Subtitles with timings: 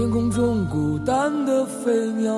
[0.00, 2.32] 天空中孤单的飞鸟，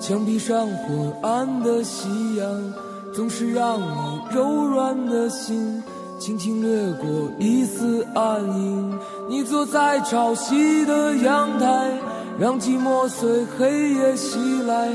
[0.00, 2.72] 墙壁上昏暗的夕阳，
[3.12, 5.82] 总是让你柔软的心
[6.18, 8.98] 轻轻掠过一丝暗影。
[9.28, 11.92] 你坐在潮汐的阳台，
[12.38, 14.88] 让寂寞随黑夜袭来。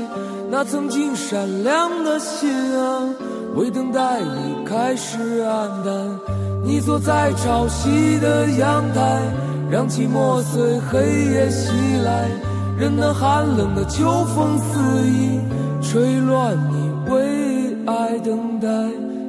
[0.50, 3.08] 那曾经闪亮的心啊，
[3.54, 6.18] 为等待你开始黯淡。
[6.64, 9.22] 你坐在潮汐的阳台，
[9.70, 12.28] 让寂寞随黑夜袭来。
[12.76, 15.38] 任那寒冷的秋风肆意
[15.80, 18.66] 吹乱你为爱等待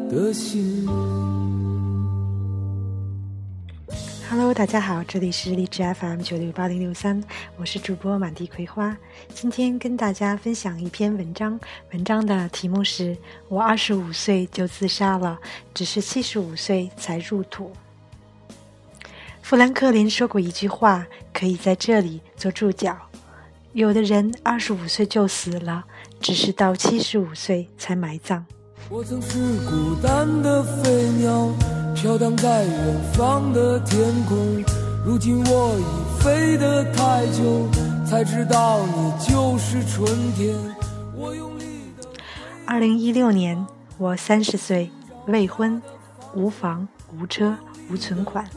[0.09, 0.87] 的心。
[4.27, 7.23] Hello，大家好，这里是荔枝 FM 九六八零六三，
[7.57, 8.97] 我是主播满地葵花。
[9.35, 11.59] 今天跟大家分享一篇文章，
[11.91, 13.15] 文章的题目是
[13.47, 15.37] 我二十五岁就自杀了，
[15.73, 17.71] 只是七十五岁才入土。
[19.41, 22.95] 富兰克林说过一句话，可以在这里做注脚。
[23.73, 25.83] 有的人二十五岁就死了，
[26.19, 28.45] 只是到七十五岁才埋葬。
[28.89, 31.49] 我曾是孤单的飞鸟，
[31.95, 34.63] 飘荡在远方的天空。
[35.05, 37.67] 如今我已飞得太久，
[38.05, 40.55] 才知道你就是春天。
[41.15, 41.63] 我用力
[41.99, 42.07] 的。
[42.65, 43.65] 二零一六年，
[43.97, 44.91] 我三十岁，
[45.27, 45.81] 未婚，
[46.35, 47.57] 无房无车
[47.89, 48.47] 无存款，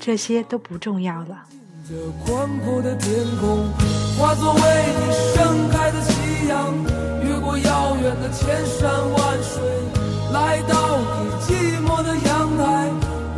[0.00, 1.44] 这些都不重要了。
[1.88, 3.66] 这宽阔的天空，
[4.18, 6.74] 化作为你盛开的夕阳，
[7.24, 9.62] 越过遥远的千山万水，
[10.32, 11.48] 来到你寂
[11.86, 12.90] 寞的阳台，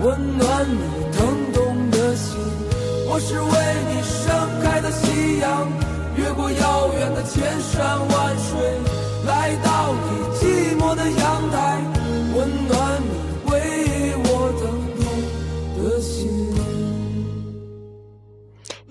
[0.03, 0.83] 温暖你
[1.17, 2.37] 疼痛的心。
[3.09, 3.49] 我是为
[3.89, 5.69] 你盛开的夕阳，
[6.17, 8.81] 越过遥远的千山万水，
[9.27, 11.81] 来到你寂寞的阳台，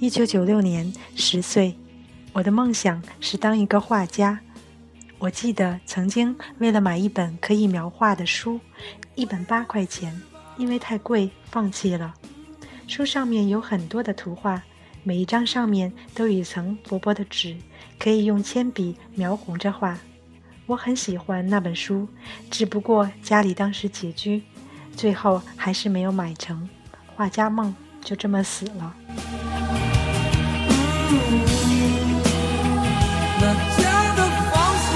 [0.09, 1.77] 一九九六年，十岁，
[2.33, 4.39] 我的梦想是当一个画家。
[5.19, 8.59] 我记得曾经为了买一本可以描画的书，
[9.13, 10.19] 一本八块钱，
[10.57, 12.11] 因为太贵放弃了。
[12.87, 14.63] 书上面有很多的图画，
[15.03, 17.55] 每一张上面都有一层薄薄的纸，
[17.99, 19.95] 可以用铅笔描红着画。
[20.65, 22.07] 我很喜欢那本书，
[22.49, 24.41] 只不过家里当时拮据，
[24.95, 26.67] 最后还是没有买成，
[27.15, 28.95] 画家梦就这么死了。
[33.41, 34.19] 那家的
[34.51, 34.89] 方向。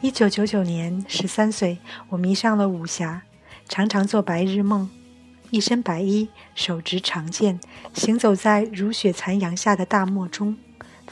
[0.00, 1.78] 一九九九年，十三岁，
[2.08, 3.22] 我迷上了武侠，
[3.68, 4.88] 常常做白日梦，
[5.50, 7.60] 一身白衣，手执长剑，
[7.92, 10.56] 行走在如雪残阳下的大漠中，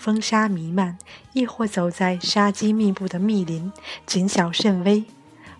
[0.03, 0.97] 风沙弥漫；
[1.33, 3.73] 亦或走在杀机密布的密林，
[4.05, 5.05] 谨小慎微；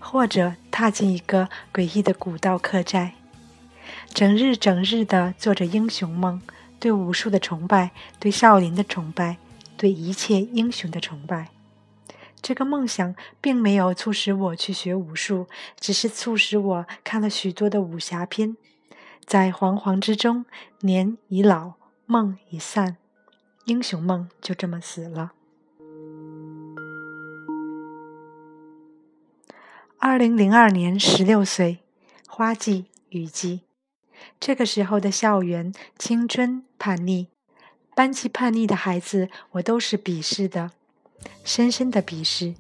[0.01, 3.13] 或者踏进一个诡异的古道客栈，
[4.13, 6.43] 整日整日地做着英雄梦，
[6.81, 9.37] 对武术的崇拜，对少林的崇拜，
[9.77, 11.51] 对一切英雄的崇拜。
[12.41, 15.47] 这个梦想并没有促使我去学武术，
[15.79, 18.57] 只是促使我看了许多的武侠片。
[19.25, 20.45] 在惶惶之中，
[20.81, 21.75] 年已老，
[22.07, 22.97] 梦已散，
[23.65, 25.33] 英雄梦就这么死了。
[29.99, 31.79] 二零零二年，十六岁，
[32.27, 33.61] 花季雨季，
[34.41, 37.29] 这个时候的校园，青春叛逆，
[37.95, 40.73] 班级叛逆的孩子，我都是鄙视的。
[41.45, 42.57] 深深的鄙视，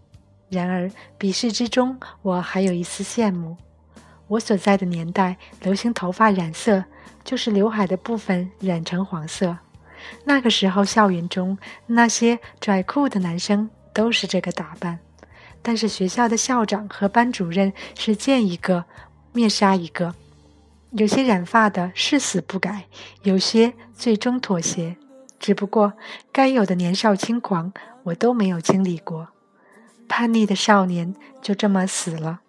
[0.49, 3.57] 然而鄙视之中，我还有一丝羡慕。
[4.29, 6.85] 我所在的年代流行头发染色，
[7.25, 9.59] 就是刘海的部分染成黄色。
[10.25, 14.99] 那个时候，校园中那些拽酷的男生都是这个打扮，
[15.63, 18.85] 但是学校的校长和班主任是见一个
[19.33, 20.15] 灭杀一个。
[20.93, 22.85] 有些染发的誓死不改，
[23.23, 24.97] 有些最终妥协。
[25.39, 25.95] 只不过，
[26.31, 27.73] 该有的年少轻狂，
[28.05, 29.29] 我都没有经历过。
[30.09, 32.41] 叛逆的少年就这么死了。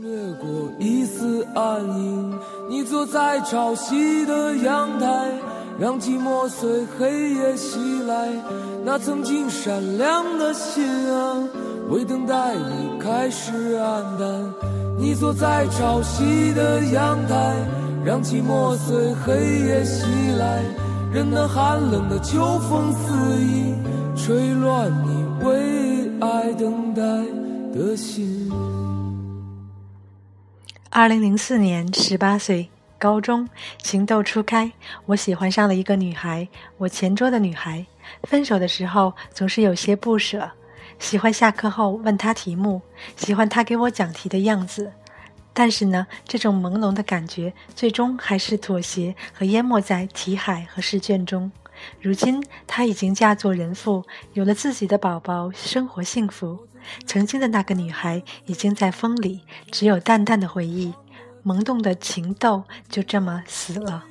[0.00, 2.38] 掠过一丝暗影，
[2.70, 5.32] 你坐在潮汐的阳台，
[5.78, 8.28] 让寂寞随黑夜袭来。
[8.84, 11.48] 那曾经闪亮的心啊，
[11.88, 14.54] 为等待你开始黯淡。
[14.96, 17.56] 你坐在潮汐的阳台，
[18.04, 20.04] 让寂寞随黑夜袭
[20.38, 20.62] 来。
[21.12, 23.72] 任那寒冷的秋风肆意
[24.16, 27.02] 吹乱你为爱等待
[27.72, 28.50] 的心。
[30.90, 32.68] 二零零四年，十八岁，
[32.98, 33.48] 高中，
[33.82, 34.72] 情窦初开，
[35.06, 36.48] 我喜欢上了一个女孩，
[36.78, 37.84] 我前桌的女孩。
[38.24, 40.50] 分手的时候总是有些不舍，
[40.98, 42.82] 喜欢下课后问她题目，
[43.16, 44.92] 喜欢她给我讲题的样子。
[45.52, 51.52] 但是呢，这种朦胧的感觉最终还是妥协和淹没在题海和试卷中。
[52.00, 56.66] 如今她已经嫁作人妇，有了自己的宝宝，生活幸福。
[57.06, 60.92] 曾经的那个女孩已经在风里，只有淡淡的回忆，
[61.44, 64.02] 萌动的情窦就这么死了。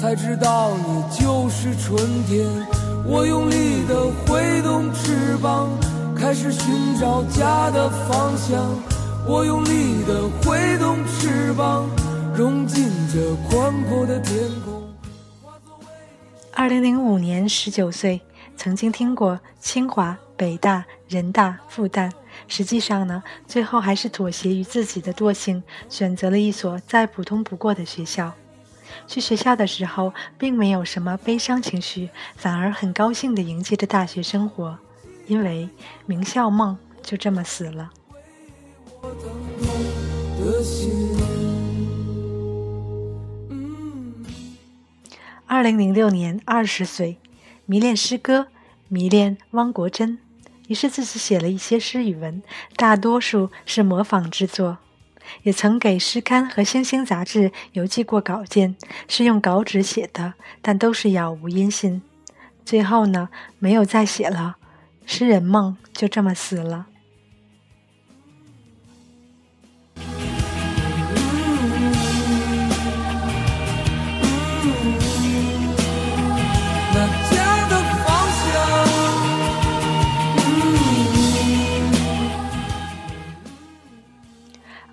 [0.00, 2.46] 才知道你就是春天。
[3.04, 3.96] 我用力的
[4.26, 5.68] 挥动翅膀，
[6.14, 8.62] 开始寻找家的方向。
[9.26, 11.88] 我用力的挥动翅膀，
[12.36, 14.82] 融进这宽阔的天空。
[16.52, 18.20] 二零零五年，十九岁，
[18.56, 22.12] 曾经听过清华、北大、人大、复旦。
[22.48, 28.32] 实际上呢，最后还是妥协于自己的惰性，选择了一所再普通不过的学校。
[29.06, 34.78] 去学校的时候，并没有什么悲伤情绪，反而很高兴地迎接着大学生活，
[35.26, 35.68] 因为
[36.04, 37.90] 名校梦就这么死了。
[45.46, 47.18] 二零零六年，二十岁，
[47.66, 48.46] 迷恋诗歌，
[48.88, 50.18] 迷恋汪国真，
[50.72, 52.42] 于是自己写了一些诗与文，
[52.76, 54.78] 大多数是模仿之作。
[55.42, 58.74] 也曾给诗刊和星星杂志邮寄过稿件，
[59.06, 60.32] 是用稿纸写的，
[60.62, 62.00] 但都是杳无音信。
[62.64, 63.28] 最后呢，
[63.58, 64.56] 没有再写了，
[65.04, 66.86] 诗人梦就这么死了。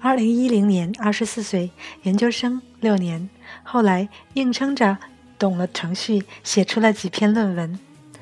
[0.01, 1.71] 二零一零年，二十四岁，
[2.03, 3.29] 研究生六年，
[3.63, 4.97] 后来硬撑着
[5.37, 7.77] 懂了程序，写出了几篇论文，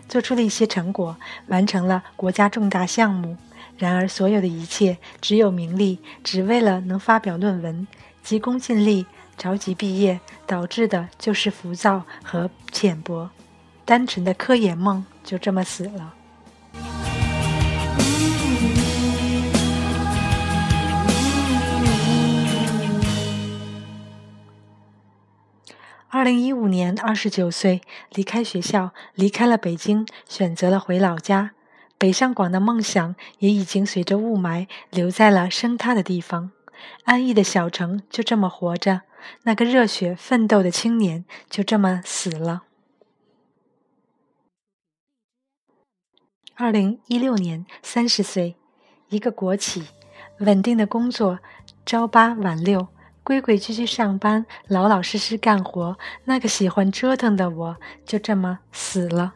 [0.10, 1.16] 做出了一些成果，
[1.46, 3.38] 完成了国家重大项目。
[3.78, 7.88] 然而，所有的一切只有名利，只为了能发表论文，
[8.24, 9.06] 急功近利，
[9.38, 13.30] 着急毕业，导致的就是浮躁和浅薄，
[13.86, 16.16] 单纯的科研梦就这么死了。
[26.18, 27.80] 二零一五年，二十九岁，
[28.10, 31.52] 离开学校，离开了北京，选择了回老家。
[32.00, 36.50] 北上广的梦想也已经随着雾霾留在了生塌的地方。
[37.04, 39.02] 安逸的小城就这么活着，
[39.44, 42.64] 那个热血奋斗的青年就这么死了。
[46.56, 48.56] 二零一六年，三十岁，
[49.10, 49.90] 一个国企，
[50.40, 51.38] 稳定的工作，
[51.86, 52.88] 朝八晚六。
[53.28, 55.98] 规规矩矩上班，老老实实干活。
[56.24, 57.76] 那个喜欢折腾的我，
[58.06, 59.34] 就这么死了。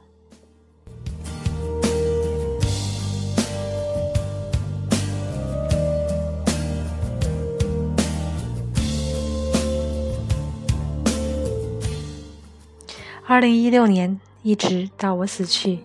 [13.28, 15.80] 二零一六年，一直到我死去，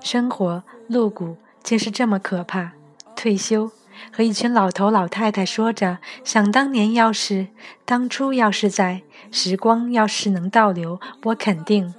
[0.00, 2.72] 生活露骨，竟是这么可怕。
[3.14, 3.70] 退休。
[4.12, 7.48] 和一群老头老太太说着：“想当年，要是
[7.84, 11.92] 当初，要是在时光，要是能倒流，我肯定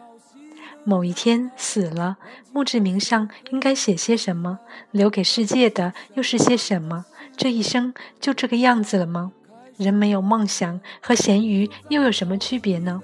[0.83, 2.17] 某一天死了，
[2.53, 4.59] 墓志铭上应该写些什么？
[4.91, 7.05] 留给世界的又是些什么？
[7.35, 9.31] 这一生就这个样子了吗？
[9.77, 13.01] 人没有梦想和咸鱼又有什么区别呢？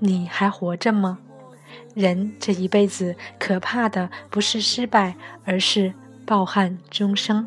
[0.00, 1.18] 你还活着吗？
[1.94, 5.94] 人这一辈子可怕的不是失败，而是……”
[6.24, 7.46] 抱憾终生。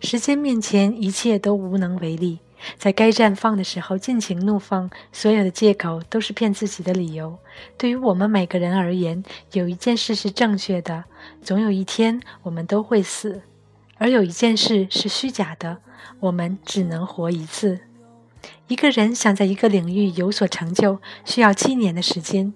[0.00, 2.38] 时间面前，一切都无能为力。
[2.78, 7.38] 在该绽放的时候尽情怒放，所有的借口都是骗自己的理由。
[7.76, 11.04] 对于我们每个人而言，有一件事是正确的：
[11.42, 13.40] 总有一天我们都会死；
[13.98, 15.78] 而有一件事是虚假的：
[16.20, 17.80] 我们只能活一次。
[18.68, 22.54] 一个人想在一个领域有所成就，需要七年的时间。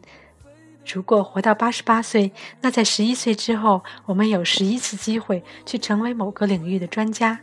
[0.90, 7.40] 如果活到八十八岁，那在十一岁之后，我们有十一次机会去成为某个领域的专家。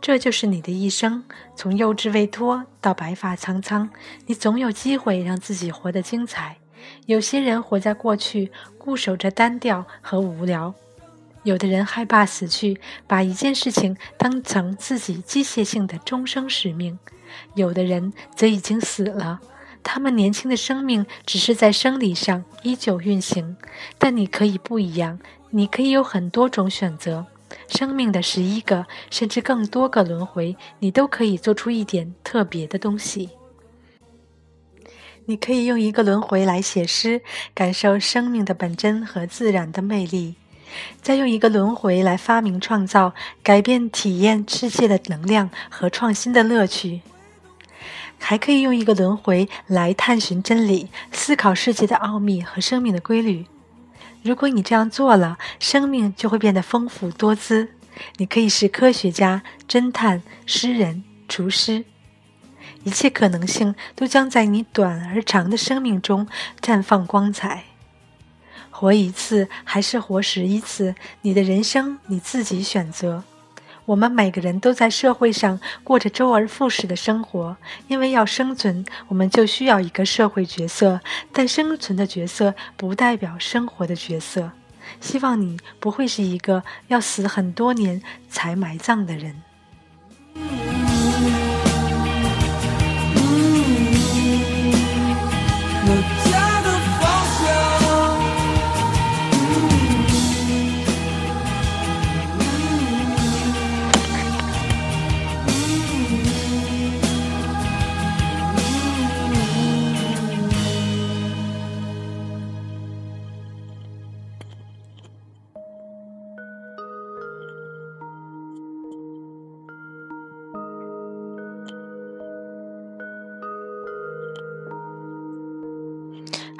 [0.00, 1.24] 这就是你的一生，
[1.54, 3.88] 从幼稚未脱到白发苍苍，
[4.26, 6.58] 你总有机会让自己活得精彩。
[7.06, 10.72] 有些人活在过去，固守着单调和无聊；
[11.42, 16.96] 有的人害怕死去，把一件事情当成自己机械性的终生使命；
[17.54, 19.40] 有的人则已经死了，
[19.90, 23.56] 他们年轻的生命只是在生理上依旧运行。
[23.96, 25.18] 但你可以不一样，
[25.48, 27.24] 你可以有很多种选择，
[27.68, 33.30] 生命的十一个甚至更多个轮回，你都可以做出一点特别的东西。
[35.24, 37.22] 你可以用一个轮回来写诗，
[37.54, 40.34] 感受生命的本真和自然的魅力；
[41.00, 47.00] 再用一个轮回来发明创造，改变体验世界的能量和创新的乐趣。
[48.18, 53.46] 还可以用一个轮回来探寻真理，思考世界的奥秘和生命的规律。
[54.22, 57.68] 如果你这样做了，生命就会变得丰富多姿。
[58.18, 61.84] 你可以是科学家、侦探、诗人、厨师。
[62.84, 66.28] 一切可能性都将在你短而长的生命中
[66.60, 67.64] 绽放光彩。
[68.70, 73.24] 活一次还是活十一次，你的人生你自己选择。
[73.88, 81.00] 我们每个人都在社会上过着周而复始的生活，因为要生存，我们就需要一个社会角色。
[81.32, 84.52] 但生存的角色不代表生活的角色。
[85.00, 89.42] 希望你不会是一个要死很多年才埋葬的人。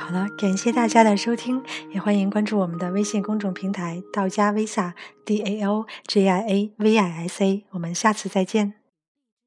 [0.09, 1.63] 好了，感谢大家的收听，
[1.93, 4.95] 也欢迎关注我们的微信公众平台“道家 Visa
[5.27, 7.65] D A O G I A V I S A”。
[7.73, 8.78] 我们下次再见。